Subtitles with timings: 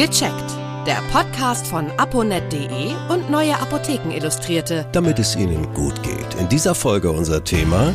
[0.00, 0.50] Gecheckt.
[0.86, 4.86] Der Podcast von aponet.de und Neue Apotheken Illustrierte.
[4.92, 6.40] Damit es Ihnen gut geht.
[6.40, 7.92] In dieser Folge unser Thema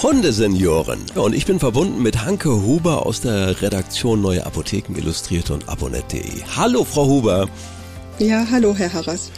[0.00, 1.00] Hundesenioren.
[1.16, 6.44] Und ich bin verbunden mit Hanke Huber aus der Redaktion Neue Apotheken Illustrierte und aponet.de.
[6.54, 7.48] Hallo, Frau Huber.
[8.20, 9.32] Ja, hallo, Herr Harras.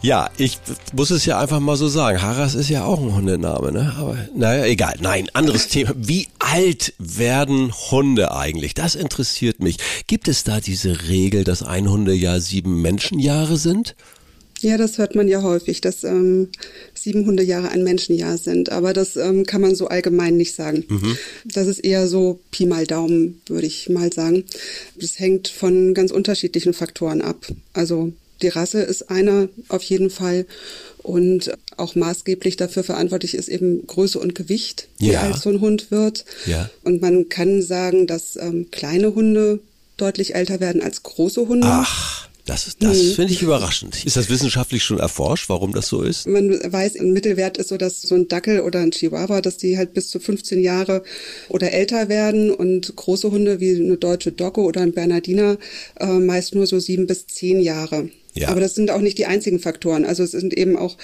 [0.00, 0.58] Ja, ich
[0.94, 2.22] muss es ja einfach mal so sagen.
[2.22, 3.94] Harras ist ja auch ein Hundename, ne?
[3.98, 4.94] Aber naja, egal.
[5.00, 5.92] Nein, anderes Thema.
[5.96, 8.74] Wie alt werden Hunde eigentlich?
[8.74, 9.78] Das interessiert mich.
[10.06, 13.96] Gibt es da diese Regel, dass ein Hundejahr sieben Menschenjahre sind?
[14.60, 16.48] Ja, das hört man ja häufig, dass ähm,
[16.94, 18.70] sieben Hundejahre ein Menschenjahr sind.
[18.70, 20.84] Aber das ähm, kann man so allgemein nicht sagen.
[20.88, 21.16] Mhm.
[21.44, 24.44] Das ist eher so Pi mal Daumen, würde ich mal sagen.
[25.00, 27.46] Das hängt von ganz unterschiedlichen Faktoren ab.
[27.72, 28.12] Also
[28.42, 30.46] die Rasse ist einer auf jeden Fall
[31.02, 35.90] und auch maßgeblich dafür verantwortlich ist eben Größe und Gewicht, wie alt so ein Hund
[35.90, 36.24] wird.
[36.46, 36.70] Ja.
[36.84, 39.60] Und man kann sagen, dass ähm, kleine Hunde
[39.96, 41.66] deutlich älter werden als große Hunde.
[41.68, 42.28] Ach.
[42.48, 43.12] Das, das mhm.
[43.12, 44.06] finde ich überraschend.
[44.06, 46.26] Ist das wissenschaftlich schon erforscht, warum das so ist?
[46.26, 49.76] Man weiß, ein Mittelwert ist so, dass so ein Dackel oder ein Chihuahua, dass die
[49.76, 51.02] halt bis zu 15 Jahre
[51.50, 55.58] oder älter werden und große Hunde wie eine deutsche Dogge oder ein Bernardiner
[56.00, 58.08] äh, meist nur so sieben bis zehn Jahre.
[58.38, 58.48] Ja.
[58.48, 60.04] Aber das sind auch nicht die einzigen Faktoren.
[60.04, 60.96] Also es sind eben auch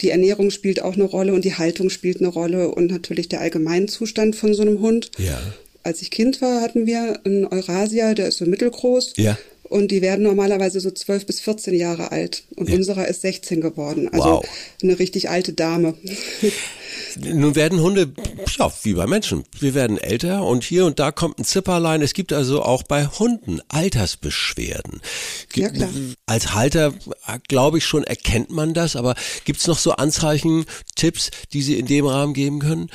[0.00, 3.40] die Ernährung spielt auch eine Rolle und die Haltung spielt eine Rolle und natürlich der
[3.40, 5.10] Allgemeinzustand von so einem Hund.
[5.18, 5.40] Ja.
[5.82, 9.14] Als ich Kind war, hatten wir einen Eurasia, der ist so mittelgroß.
[9.16, 9.38] Ja.
[9.68, 12.44] Und die werden normalerweise so 12 bis 14 Jahre alt.
[12.56, 12.76] Und ja.
[12.76, 14.08] unserer ist 16 geworden.
[14.12, 14.48] Also wow.
[14.82, 15.94] eine richtig alte Dame.
[17.18, 18.12] Nun werden Hunde,
[18.58, 19.44] ja, wie bei Menschen.
[19.58, 22.02] Wir werden älter und hier und da kommt ein Zipperlein.
[22.02, 25.00] Es gibt also auch bei Hunden Altersbeschwerden.
[25.54, 25.88] Ja, klar.
[26.26, 26.92] Als Halter,
[27.48, 28.96] glaube ich schon, erkennt man das.
[28.96, 32.90] Aber gibt es noch so Anzeichen, Tipps, die Sie in dem Rahmen geben können?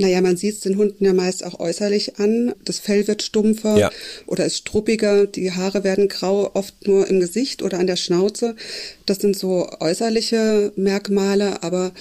[0.00, 2.54] Naja, man sieht es den Hunden ja meist auch äußerlich an.
[2.64, 3.90] Das Fell wird stumpfer ja.
[4.26, 8.56] oder ist struppiger, die Haare werden grau, oft nur im Gesicht oder an der Schnauze.
[9.04, 11.92] Das sind so äußerliche Merkmale, aber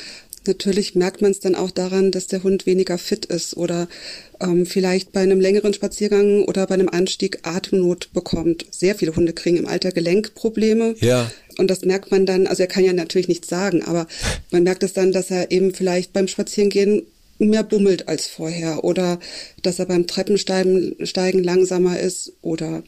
[0.47, 3.89] natürlich merkt man es dann auch daran, dass der Hund weniger fit ist oder
[4.39, 8.65] ähm, vielleicht bei einem längeren Spaziergang oder bei einem Anstieg Atemnot bekommt.
[8.71, 10.95] Sehr viele Hunde kriegen im Alter Gelenkprobleme.
[11.01, 11.29] Ja.
[11.57, 14.07] Und das merkt man dann, also er kann ja natürlich nichts sagen, aber
[14.51, 17.03] man merkt es dann, dass er eben vielleicht beim Spazierengehen
[17.39, 19.19] mehr bummelt als vorher oder
[19.63, 22.83] dass er beim Treppensteigen Steigen langsamer ist oder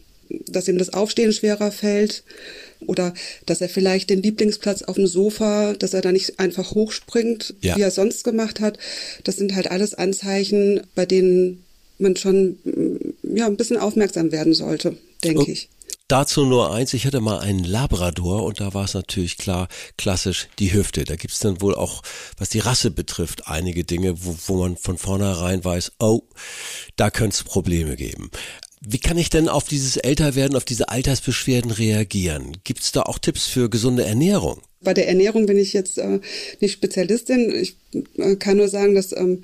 [0.48, 2.24] dass ihm das Aufstehen schwerer fällt
[2.88, 3.14] oder
[3.46, 7.76] dass er vielleicht den Lieblingsplatz auf dem Sofa, dass er da nicht einfach hochspringt, ja.
[7.76, 8.78] wie er sonst gemacht hat.
[9.24, 11.64] Das sind halt alles Anzeichen, bei denen
[12.00, 12.58] man schon
[13.24, 15.48] ja ein bisschen aufmerksam werden sollte, denke oh.
[15.48, 15.70] ich.
[16.12, 20.50] Dazu nur eins, ich hatte mal einen Labrador und da war es natürlich klar, klassisch
[20.60, 21.06] die Hüfte.
[21.06, 22.02] Da gibt's dann wohl auch,
[22.38, 26.24] was die Rasse betrifft, einige Dinge, wo, wo man von vornherein weiß, oh,
[26.98, 28.30] da könnte es Probleme geben.
[28.82, 32.58] Wie kann ich denn auf dieses Älterwerden, auf diese Altersbeschwerden reagieren?
[32.66, 34.60] Gibt's da auch Tipps für gesunde Ernährung?
[34.82, 36.20] Bei der Ernährung bin ich jetzt äh,
[36.60, 37.56] nicht Spezialistin.
[37.56, 37.78] Ich
[38.18, 39.44] äh, kann nur sagen, dass ähm,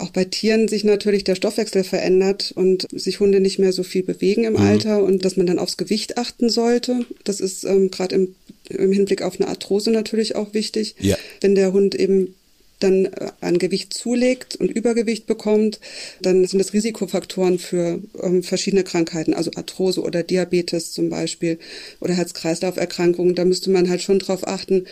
[0.00, 4.02] auch bei Tieren sich natürlich der Stoffwechsel verändert und sich Hunde nicht mehr so viel
[4.02, 4.60] bewegen im mhm.
[4.60, 7.04] Alter und dass man dann aufs Gewicht achten sollte.
[7.24, 8.34] Das ist ähm, gerade im,
[8.68, 10.94] im Hinblick auf eine Arthrose natürlich auch wichtig.
[11.00, 11.16] Ja.
[11.40, 12.34] Wenn der Hund eben
[12.80, 15.80] dann äh, an Gewicht zulegt und Übergewicht bekommt,
[16.20, 21.58] dann sind das Risikofaktoren für ähm, verschiedene Krankheiten, also Arthrose oder Diabetes zum Beispiel
[22.00, 23.34] oder Herz-Kreislauf-Erkrankungen.
[23.34, 24.86] Da müsste man halt schon drauf achten,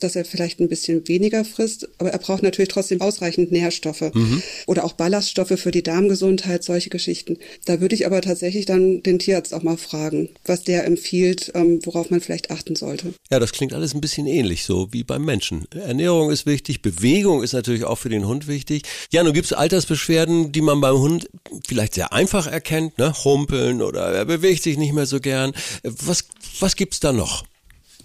[0.00, 4.42] dass er vielleicht ein bisschen weniger frisst, aber er braucht natürlich trotzdem ausreichend Nährstoffe mhm.
[4.66, 7.38] oder auch Ballaststoffe für die Darmgesundheit, solche Geschichten.
[7.64, 11.80] Da würde ich aber tatsächlich dann den Tierarzt auch mal fragen, was der empfiehlt, ähm,
[11.84, 13.14] worauf man vielleicht achten sollte.
[13.30, 15.66] Ja, das klingt alles ein bisschen ähnlich, so wie beim Menschen.
[15.70, 18.82] Ernährung ist wichtig, Bewegung ist natürlich auch für den Hund wichtig.
[19.12, 21.28] Ja, nun gibt es Altersbeschwerden, die man beim Hund
[21.66, 23.14] vielleicht sehr einfach erkennt, ne?
[23.24, 25.52] Humpeln oder er bewegt sich nicht mehr so gern.
[25.82, 26.24] Was,
[26.60, 27.44] was gibt's da noch?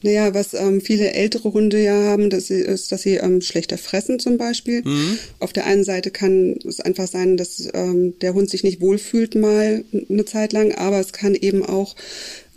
[0.02, 4.20] Naja, was ähm, viele ältere Hunde ja haben, das ist, dass sie ähm, schlechter fressen
[4.20, 4.82] zum Beispiel.
[4.84, 5.20] Mhm.
[5.40, 9.36] Auf der einen Seite kann es einfach sein, dass ähm, der Hund sich nicht wohlfühlt
[9.36, 11.96] mal eine Zeit lang, aber es kann eben auch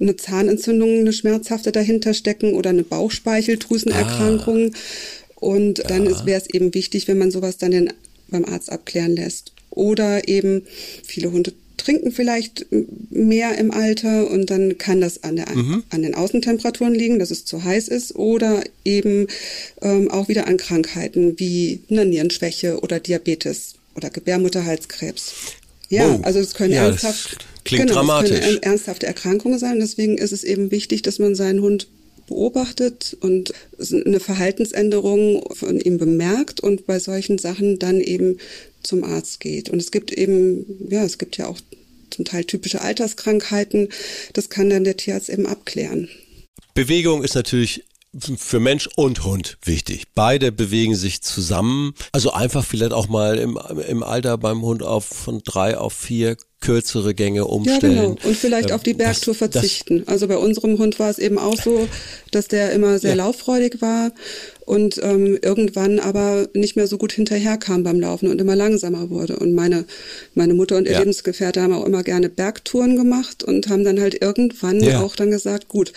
[0.00, 4.72] eine Zahnentzündung, eine schmerzhafte dahinter stecken oder eine Bauchspeicheldrüsenerkrankung.
[4.72, 4.78] Ah.
[5.36, 6.26] Und dann ja.
[6.26, 7.92] wäre es eben wichtig, wenn man sowas dann den,
[8.28, 9.52] beim Arzt abklären lässt.
[9.70, 10.62] Oder eben
[11.02, 12.66] viele Hunde trinken vielleicht
[13.10, 15.82] mehr im Alter und dann kann das an, der, mhm.
[15.90, 19.26] an den Außentemperaturen liegen, dass es zu heiß ist oder eben
[19.80, 25.34] ähm, auch wieder an Krankheiten wie eine Nierenschwäche oder Diabetes oder Gebärmutterhalskrebs.
[25.88, 26.20] Ja, wow.
[26.24, 28.40] also es können ja, ernsthaft, klingt genau, dramatisch.
[28.40, 29.78] können ernsthafte Erkrankungen sein.
[29.78, 31.86] Deswegen ist es eben wichtig, dass man seinen Hund
[32.26, 38.38] beobachtet und eine Verhaltensänderung von ihm bemerkt und bei solchen Sachen dann eben
[38.82, 39.70] zum Arzt geht.
[39.70, 41.58] Und es gibt eben, ja, es gibt ja auch
[42.10, 43.88] zum Teil typische Alterskrankheiten.
[44.32, 46.08] Das kann dann der Tierarzt eben abklären.
[46.74, 47.84] Bewegung ist natürlich
[48.36, 50.04] für Mensch und Hund wichtig.
[50.14, 51.94] Beide bewegen sich zusammen.
[52.12, 53.58] Also einfach vielleicht auch mal im,
[53.88, 57.96] im Alter beim Hund auf von drei auf vier kürzere Gänge umstellen.
[57.96, 58.16] Ja, genau.
[58.24, 59.98] Und vielleicht ähm, auf die Bergtour das, verzichten.
[59.98, 61.86] Das, also bei unserem Hund war es eben auch so,
[62.30, 63.16] dass der immer sehr ja.
[63.16, 64.12] lauffreudig war
[64.64, 69.36] und ähm, irgendwann aber nicht mehr so gut hinterherkam beim Laufen und immer langsamer wurde.
[69.36, 69.84] Und meine,
[70.34, 70.98] meine Mutter und ihr ja.
[71.00, 75.00] Lebensgefährte haben auch immer gerne Bergtouren gemacht und haben dann halt irgendwann ja.
[75.00, 75.92] auch dann gesagt, gut,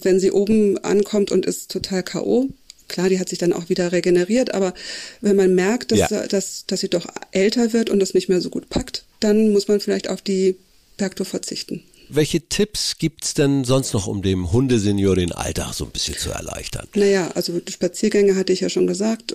[0.00, 2.48] wenn sie oben ankommt und ist total K.O.,
[2.88, 4.74] klar, die hat sich dann auch wieder regeneriert, aber
[5.20, 6.26] wenn man merkt, dass, ja.
[6.26, 9.68] dass, dass sie doch älter wird und das nicht mehr so gut packt, dann muss
[9.68, 10.56] man vielleicht auf die
[10.96, 11.82] Bergtour verzichten.
[12.08, 16.16] Welche Tipps gibt es denn sonst noch, um dem Hundesenior den Alltag so ein bisschen
[16.16, 16.86] zu erleichtern?
[16.94, 19.34] Naja, also Spaziergänge hatte ich ja schon gesagt.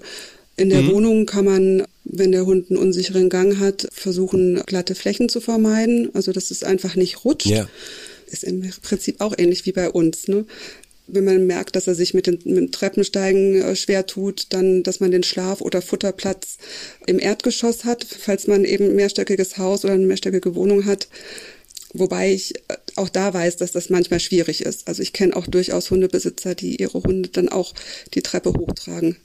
[0.56, 0.92] In der mhm.
[0.92, 6.10] Wohnung kann man, wenn der Hund einen unsicheren Gang hat, versuchen, glatte Flächen zu vermeiden.
[6.14, 7.48] Also, dass es einfach nicht rutscht.
[7.48, 7.68] Ja.
[8.28, 10.28] Ist im Prinzip auch ähnlich wie bei uns.
[10.28, 10.46] Ne?
[11.12, 15.00] Wenn man merkt, dass er sich mit, den, dem Treppensteigen äh, schwer tut, dann, dass
[15.00, 16.58] man den Schlaf- oder Futterplatz
[17.08, 21.08] im Erdgeschoss hat, falls man eben ein mehrstöckiges Haus oder eine mehrstöckige Wohnung hat.
[21.94, 24.88] Wobei ich äh, auch da weiß, dass das manchmal schwierig ist.
[24.88, 27.74] Also ich kenne auch durchaus Hundebesitzer, die ihre Hunde dann auch
[28.14, 29.18] die Treppe hochtragen,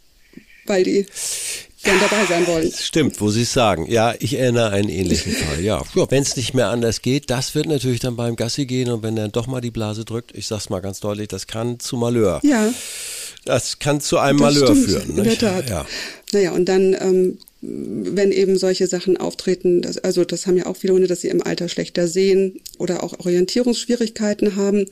[0.66, 1.06] weil die
[1.84, 2.72] gern dabei sein wollen.
[2.72, 3.86] Stimmt, wo Sie es sagen.
[3.90, 5.60] Ja, ich erinnere einen ähnlichen Fall.
[5.60, 8.90] Ja, ja wenn es nicht mehr anders geht, das wird natürlich dann beim Gassi gehen
[8.90, 11.78] und wenn dann doch mal die Blase drückt, ich sag's mal ganz deutlich, das kann
[11.78, 12.40] zu Malheur.
[12.42, 12.72] Ja.
[13.44, 15.19] Das kann zu einem das Malheur stimmt, führen.
[15.19, 15.69] In der Tat.
[15.69, 15.86] Ja.
[16.32, 20.76] Naja, und dann ähm, wenn eben solche Sachen auftreten, das, also das haben ja auch
[20.76, 24.86] viele Hunde, dass sie im Alter schlechter sehen oder auch Orientierungsschwierigkeiten haben,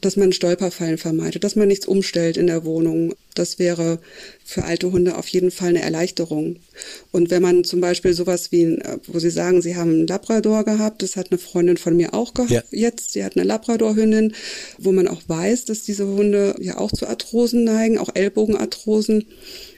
[0.00, 3.14] dass man Stolperfallen vermeidet, dass man nichts umstellt in der Wohnung.
[3.34, 4.00] Das wäre
[4.44, 6.56] für alte Hunde auf jeden Fall eine Erleichterung.
[7.12, 11.02] Und wenn man zum Beispiel sowas wie, wo Sie sagen, Sie haben einen Labrador gehabt,
[11.02, 12.62] das hat eine Freundin von mir auch gehabt ja.
[12.70, 14.34] jetzt, sie hat eine Labradorhündin,
[14.78, 19.26] wo man auch weiß, dass diese Hunde ja auch zu Arthrosen neigen, auch Ellbogenarthrosen.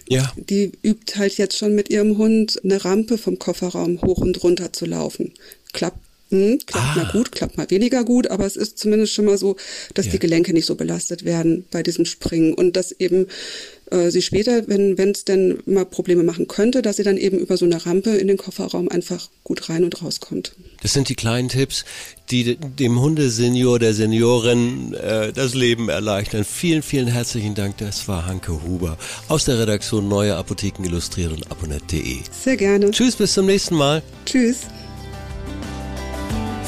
[0.08, 0.32] Ja.
[0.36, 4.72] Die übt halt jetzt schon mit ihrem Hund eine Rampe vom Kofferraum hoch und runter
[4.72, 5.32] zu laufen.
[5.72, 5.98] Klappt
[6.32, 6.96] hm, klappt ah.
[6.96, 9.56] mal gut, klappt mal weniger gut, aber es ist zumindest schon mal so,
[9.92, 10.12] dass ja.
[10.12, 13.26] die Gelenke nicht so belastet werden bei diesem Springen und dass eben
[13.90, 17.58] äh, sie später, wenn es denn mal Probleme machen könnte, dass sie dann eben über
[17.58, 20.54] so eine Rampe in den Kofferraum einfach gut rein und rauskommt.
[20.82, 21.84] Das sind die kleinen Tipps,
[22.30, 26.44] die dem Hundesenior, der Seniorin äh, das Leben erleichtern.
[26.44, 27.76] Vielen, vielen herzlichen Dank.
[27.76, 28.96] Das war Hanke Huber
[29.28, 32.20] aus der Redaktion Neue Apotheken Illustriert und abonnet.de.
[32.42, 32.90] Sehr gerne.
[32.90, 34.02] Tschüss, bis zum nächsten Mal.
[34.24, 34.60] Tschüss.